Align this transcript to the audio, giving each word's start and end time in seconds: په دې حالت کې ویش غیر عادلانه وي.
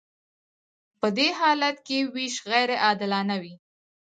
په 0.99 1.07
دې 1.17 1.27
حالت 1.39 1.77
کې 1.87 1.97
ویش 2.13 2.35
غیر 2.49 2.69
عادلانه 2.85 3.35
وي. 3.41 3.55